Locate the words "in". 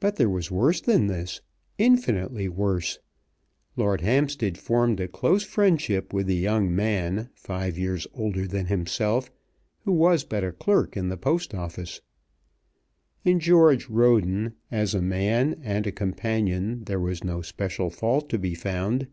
10.96-11.10, 13.26-13.40